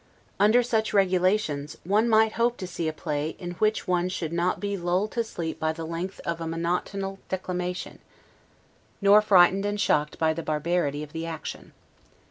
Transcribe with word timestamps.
Under 0.39 0.63
such 0.63 0.95
regulations 0.95 1.77
one 1.83 2.09
might 2.09 2.31
hope 2.31 2.57
to 2.57 2.65
see 2.65 2.87
a 2.87 2.91
play 2.91 3.35
in 3.37 3.51
which 3.61 3.87
one 3.87 4.09
should 4.09 4.33
not 4.33 4.59
be 4.59 4.75
lulled 4.75 5.11
to 5.11 5.23
sleep 5.23 5.59
by 5.59 5.71
the 5.71 5.85
length 5.85 6.19
of 6.25 6.41
a 6.41 6.45
monotonical 6.45 7.19
declamation, 7.29 7.99
nor 8.99 9.21
frightened 9.21 9.63
and 9.63 9.79
shocked 9.79 10.17
by 10.17 10.33
the 10.33 10.41
barbarity 10.41 11.03
of 11.03 11.13
the 11.13 11.27
action. 11.27 11.71